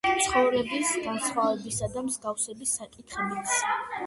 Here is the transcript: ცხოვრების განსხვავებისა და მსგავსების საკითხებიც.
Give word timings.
ცხოვრების 0.27 0.93
განსხვავებისა 1.03 1.91
და 1.97 2.05
მსგავსების 2.09 2.75
საკითხებიც. 2.81 3.55